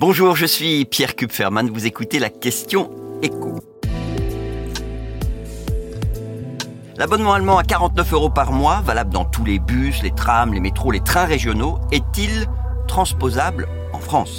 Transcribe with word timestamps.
Bonjour, 0.00 0.34
je 0.34 0.46
suis 0.46 0.86
Pierre 0.86 1.14
Kupferman, 1.14 1.68
vous 1.68 1.84
écoutez 1.84 2.18
la 2.18 2.30
question 2.30 2.90
écho. 3.20 3.60
L'abonnement 6.96 7.34
allemand 7.34 7.58
à 7.58 7.64
49 7.64 8.14
euros 8.14 8.30
par 8.30 8.50
mois, 8.50 8.80
valable 8.80 9.12
dans 9.12 9.26
tous 9.26 9.44
les 9.44 9.58
bus, 9.58 10.02
les 10.02 10.10
trams, 10.10 10.54
les 10.54 10.60
métros, 10.60 10.90
les 10.90 11.00
trains 11.04 11.26
régionaux, 11.26 11.78
est-il 11.92 12.46
transposable 12.88 13.68
en 13.92 13.98
France? 13.98 14.38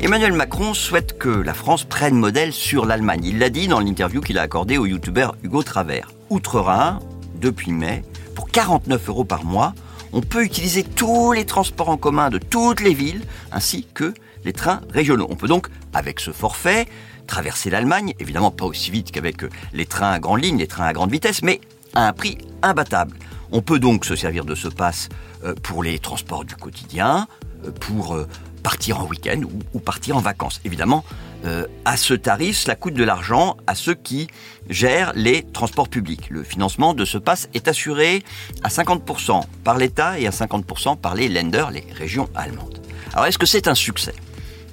Emmanuel 0.00 0.32
Macron 0.32 0.72
souhaite 0.72 1.18
que 1.18 1.28
la 1.28 1.52
France 1.52 1.84
prenne 1.84 2.16
modèle 2.16 2.54
sur 2.54 2.86
l'Allemagne. 2.86 3.24
Il 3.24 3.38
l'a 3.38 3.50
dit 3.50 3.68
dans 3.68 3.80
l'interview 3.80 4.22
qu'il 4.22 4.38
a 4.38 4.42
accordée 4.42 4.78
au 4.78 4.86
youtubeur 4.86 5.36
Hugo 5.42 5.62
Travers. 5.62 6.10
Outre-Rhin, 6.30 7.00
depuis 7.38 7.72
mai, 7.72 8.02
pour 8.34 8.48
49 8.48 9.10
euros 9.10 9.24
par 9.24 9.44
mois, 9.44 9.74
on 10.14 10.20
peut 10.20 10.44
utiliser 10.44 10.84
tous 10.84 11.32
les 11.32 11.44
transports 11.44 11.88
en 11.88 11.96
commun 11.96 12.30
de 12.30 12.38
toutes 12.38 12.80
les 12.80 12.94
villes, 12.94 13.22
ainsi 13.50 13.84
que 13.92 14.14
les 14.44 14.52
trains 14.52 14.80
régionaux. 14.90 15.26
On 15.28 15.34
peut 15.34 15.48
donc, 15.48 15.66
avec 15.92 16.20
ce 16.20 16.30
forfait, 16.30 16.86
traverser 17.26 17.68
l'Allemagne, 17.68 18.14
évidemment 18.20 18.52
pas 18.52 18.64
aussi 18.64 18.92
vite 18.92 19.10
qu'avec 19.10 19.38
les 19.72 19.86
trains 19.86 20.12
à 20.12 20.20
grande 20.20 20.42
ligne, 20.42 20.58
les 20.58 20.68
trains 20.68 20.86
à 20.86 20.92
grande 20.92 21.10
vitesse, 21.10 21.42
mais 21.42 21.60
à 21.94 22.06
un 22.06 22.12
prix 22.12 22.38
imbattable. 22.62 23.16
On 23.50 23.60
peut 23.60 23.80
donc 23.80 24.04
se 24.04 24.14
servir 24.14 24.44
de 24.44 24.54
ce 24.54 24.68
pass 24.68 25.08
euh, 25.44 25.54
pour 25.62 25.82
les 25.82 25.98
transports 25.98 26.44
du 26.44 26.54
quotidien, 26.54 27.26
euh, 27.66 27.72
pour 27.72 28.14
euh, 28.14 28.28
partir 28.62 29.00
en 29.00 29.06
week-end 29.06 29.40
ou, 29.74 29.80
partir 29.80 30.16
en 30.16 30.20
vacances. 30.20 30.60
Évidemment, 30.64 31.04
euh, 31.44 31.66
à 31.84 31.96
ce 31.96 32.14
tarif, 32.14 32.56
cela 32.56 32.74
coûte 32.74 32.94
de 32.94 33.04
l'argent 33.04 33.56
à 33.66 33.74
ceux 33.74 33.94
qui 33.94 34.28
gèrent 34.68 35.12
les 35.14 35.42
transports 35.42 35.88
publics. 35.88 36.30
Le 36.30 36.42
financement 36.42 36.94
de 36.94 37.04
ce 37.04 37.18
pass 37.18 37.48
est 37.54 37.68
assuré 37.68 38.22
à 38.62 38.68
50% 38.68 39.42
par 39.62 39.76
l'État 39.76 40.18
et 40.18 40.26
à 40.26 40.30
50% 40.30 40.98
par 40.98 41.14
les 41.14 41.28
lenders, 41.28 41.70
les 41.70 41.86
régions 41.92 42.28
allemandes. 42.34 42.80
Alors 43.12 43.26
est-ce 43.26 43.38
que 43.38 43.46
c'est 43.46 43.68
un 43.68 43.74
succès? 43.74 44.14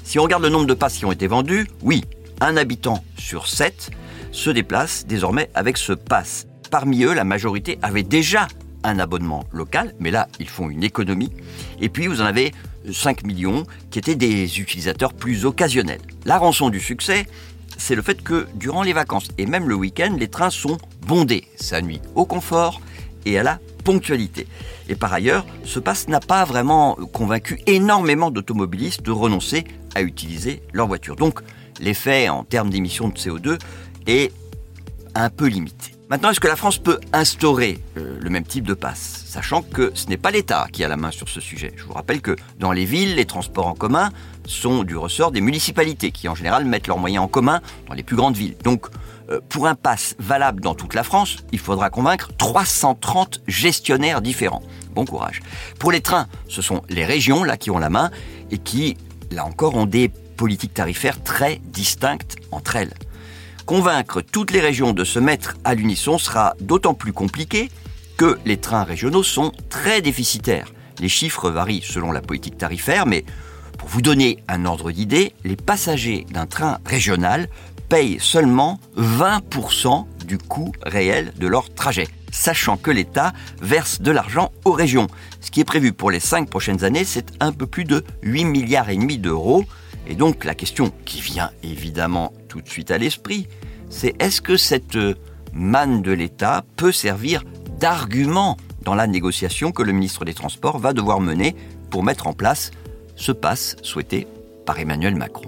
Si 0.03 0.19
on 0.19 0.23
regarde 0.23 0.43
le 0.43 0.49
nombre 0.49 0.65
de 0.65 0.73
passes 0.73 0.97
qui 0.97 1.05
ont 1.05 1.11
été 1.11 1.27
vendus, 1.27 1.67
oui, 1.81 2.03
un 2.41 2.57
habitant 2.57 3.03
sur 3.17 3.47
sept 3.47 3.91
se 4.31 4.49
déplace 4.49 5.05
désormais 5.05 5.49
avec 5.53 5.77
ce 5.77 5.93
pass. 5.93 6.47
Parmi 6.69 7.03
eux, 7.03 7.13
la 7.13 7.23
majorité 7.23 7.77
avait 7.81 8.03
déjà 8.03 8.47
un 8.83 8.99
abonnement 8.99 9.45
local, 9.51 9.93
mais 9.99 10.11
là, 10.11 10.27
ils 10.39 10.49
font 10.49 10.69
une 10.69 10.83
économie. 10.83 11.31
Et 11.79 11.89
puis, 11.89 12.07
vous 12.07 12.21
en 12.21 12.25
avez 12.25 12.51
5 12.89 13.23
millions 13.25 13.65
qui 13.89 13.99
étaient 13.99 14.15
des 14.15 14.59
utilisateurs 14.59 15.13
plus 15.13 15.45
occasionnels. 15.45 16.01
La 16.25 16.37
rançon 16.37 16.69
du 16.69 16.79
succès, 16.79 17.25
c'est 17.77 17.95
le 17.95 18.01
fait 18.01 18.21
que 18.21 18.47
durant 18.55 18.83
les 18.83 18.93
vacances 18.93 19.29
et 19.37 19.45
même 19.45 19.67
le 19.67 19.75
week-end, 19.75 20.15
les 20.17 20.27
trains 20.27 20.49
sont 20.49 20.77
bondés. 21.05 21.45
Ça 21.55 21.81
nuit 21.81 22.01
au 22.15 22.25
confort 22.25 22.81
et 23.25 23.37
à 23.37 23.43
la 23.43 23.59
ponctualité. 23.83 24.47
Et 24.89 24.95
par 24.95 25.13
ailleurs, 25.13 25.45
ce 25.63 25.79
pass 25.79 26.07
n'a 26.07 26.19
pas 26.19 26.45
vraiment 26.45 26.95
convaincu 27.13 27.59
énormément 27.67 28.31
d'automobilistes 28.31 29.01
de 29.01 29.11
renoncer 29.11 29.63
à 29.95 30.01
utiliser 30.01 30.61
leur 30.73 30.87
voiture. 30.87 31.15
Donc, 31.15 31.39
l'effet 31.79 32.29
en 32.29 32.43
termes 32.43 32.69
d'émissions 32.69 33.09
de 33.09 33.17
CO2 33.17 33.57
est 34.07 34.31
un 35.15 35.29
peu 35.29 35.47
limité. 35.47 35.90
Maintenant, 36.11 36.31
est-ce 36.31 36.41
que 36.41 36.49
la 36.49 36.57
France 36.57 36.77
peut 36.77 36.99
instaurer 37.13 37.79
euh, 37.95 38.17
le 38.19 38.29
même 38.29 38.43
type 38.43 38.67
de 38.67 38.73
passe, 38.73 39.23
sachant 39.27 39.61
que 39.61 39.91
ce 39.93 40.07
n'est 40.07 40.17
pas 40.17 40.29
l'État 40.29 40.67
qui 40.69 40.83
a 40.83 40.89
la 40.89 40.97
main 40.97 41.09
sur 41.09 41.29
ce 41.29 41.39
sujet? 41.39 41.71
Je 41.77 41.85
vous 41.85 41.93
rappelle 41.93 42.19
que 42.19 42.35
dans 42.59 42.73
les 42.73 42.83
villes, 42.83 43.15
les 43.15 43.23
transports 43.23 43.67
en 43.67 43.75
commun 43.75 44.09
sont 44.45 44.83
du 44.83 44.97
ressort 44.97 45.31
des 45.31 45.39
municipalités, 45.39 46.11
qui 46.11 46.27
en 46.27 46.35
général 46.35 46.65
mettent 46.65 46.87
leurs 46.87 46.97
moyens 46.97 47.23
en 47.23 47.27
commun 47.29 47.61
dans 47.87 47.93
les 47.93 48.03
plus 48.03 48.17
grandes 48.17 48.35
villes. 48.35 48.57
Donc, 48.65 48.87
euh, 49.29 49.39
pour 49.47 49.67
un 49.67 49.75
pass 49.75 50.17
valable 50.19 50.59
dans 50.59 50.75
toute 50.75 50.95
la 50.95 51.03
France, 51.03 51.37
il 51.53 51.59
faudra 51.59 51.89
convaincre 51.89 52.31
330 52.37 53.39
gestionnaires 53.47 54.21
différents. 54.21 54.63
Bon 54.93 55.05
courage. 55.05 55.39
Pour 55.79 55.93
les 55.93 56.01
trains, 56.01 56.27
ce 56.49 56.61
sont 56.61 56.81
les 56.89 57.05
régions 57.05 57.45
là 57.45 57.55
qui 57.55 57.71
ont 57.71 57.79
la 57.79 57.89
main 57.89 58.11
et 58.51 58.57
qui, 58.57 58.97
là 59.31 59.45
encore, 59.45 59.75
ont 59.75 59.85
des 59.85 60.09
politiques 60.35 60.73
tarifaires 60.73 61.23
très 61.23 61.61
distinctes 61.63 62.35
entre 62.51 62.75
elles. 62.75 62.93
Convaincre 63.65 64.21
toutes 64.21 64.51
les 64.51 64.59
régions 64.59 64.93
de 64.93 65.03
se 65.03 65.19
mettre 65.19 65.55
à 65.63 65.75
l'unisson 65.75 66.17
sera 66.17 66.55
d'autant 66.59 66.93
plus 66.93 67.13
compliqué 67.13 67.69
que 68.17 68.37
les 68.45 68.57
trains 68.57 68.83
régionaux 68.83 69.23
sont 69.23 69.51
très 69.69 70.01
déficitaires. 70.01 70.71
Les 70.99 71.09
chiffres 71.09 71.49
varient 71.49 71.83
selon 71.83 72.11
la 72.11 72.21
politique 72.21 72.57
tarifaire, 72.57 73.05
mais 73.05 73.23
pour 73.77 73.89
vous 73.89 74.01
donner 74.01 74.43
un 74.47 74.65
ordre 74.65 74.91
d'idée, 74.91 75.33
les 75.43 75.55
passagers 75.55 76.25
d'un 76.31 76.45
train 76.45 76.79
régional 76.85 77.47
payent 77.89 78.19
seulement 78.19 78.79
20% 78.97 80.05
du 80.25 80.37
coût 80.37 80.71
réel 80.83 81.33
de 81.37 81.47
leur 81.47 81.73
trajet, 81.73 82.07
sachant 82.31 82.77
que 82.77 82.91
l'État 82.91 83.33
verse 83.61 84.01
de 84.01 84.11
l'argent 84.11 84.51
aux 84.65 84.71
régions. 84.71 85.07
Ce 85.41 85.51
qui 85.51 85.61
est 85.61 85.65
prévu 85.65 85.91
pour 85.91 86.11
les 86.11 86.19
5 86.19 86.49
prochaines 86.49 86.83
années, 86.83 87.03
c'est 87.03 87.25
un 87.39 87.51
peu 87.51 87.67
plus 87.67 87.85
de 87.85 88.03
8 88.23 88.45
milliards 88.45 88.89
et 88.89 88.95
demi 88.95 89.17
d'euros. 89.17 89.65
Et 90.07 90.15
donc 90.15 90.43
la 90.43 90.55
question 90.55 90.91
qui 91.05 91.21
vient 91.21 91.51
évidemment 91.63 92.33
tout 92.47 92.61
de 92.61 92.69
suite 92.69 92.91
à 92.91 92.97
l'esprit, 92.97 93.47
c'est 93.89 94.15
est-ce 94.21 94.41
que 94.41 94.57
cette 94.57 94.97
manne 95.53 96.01
de 96.01 96.11
l'État 96.11 96.63
peut 96.75 96.91
servir 96.91 97.43
d'argument 97.79 98.57
dans 98.83 98.95
la 98.95 99.07
négociation 99.07 99.71
que 99.71 99.83
le 99.83 99.91
ministre 99.91 100.25
des 100.25 100.33
Transports 100.33 100.79
va 100.79 100.93
devoir 100.93 101.19
mener 101.19 101.55
pour 101.89 102.03
mettre 102.03 102.27
en 102.27 102.33
place 102.33 102.71
ce 103.15 103.31
passe 103.31 103.75
souhaité 103.81 104.27
par 104.65 104.79
Emmanuel 104.79 105.15
Macron? 105.15 105.45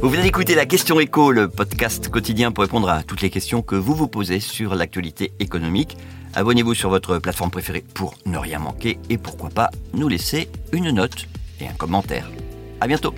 Vous 0.00 0.08
venez 0.08 0.24
d'écouter 0.24 0.56
la 0.56 0.66
question 0.66 0.98
écho, 0.98 1.30
le 1.30 1.48
podcast 1.48 2.08
quotidien 2.08 2.50
pour 2.50 2.62
répondre 2.62 2.88
à 2.88 3.04
toutes 3.04 3.20
les 3.20 3.30
questions 3.30 3.62
que 3.62 3.76
vous 3.76 3.94
vous 3.94 4.08
posez 4.08 4.40
sur 4.40 4.74
l'actualité 4.74 5.32
économique. 5.38 5.96
Abonnez-vous 6.34 6.74
sur 6.74 6.90
votre 6.90 7.18
plateforme 7.18 7.52
préférée 7.52 7.84
pour 7.94 8.14
ne 8.26 8.36
rien 8.36 8.58
manquer 8.58 8.98
et 9.10 9.18
pourquoi 9.18 9.50
pas 9.50 9.70
nous 9.94 10.08
laisser 10.08 10.48
une 10.72 10.90
note 10.90 11.28
un 11.68 11.74
commentaire. 11.74 12.30
À 12.80 12.86
bientôt. 12.86 13.14